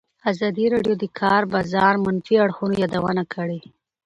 ازادي 0.31 0.65
راډیو 0.73 0.95
د 0.97 0.99
د 1.03 1.05
کار 1.19 1.41
بازار 1.53 1.93
د 1.97 2.01
منفي 2.05 2.35
اړخونو 2.45 2.73
یادونه 2.83 3.23
کړې. 3.33 3.59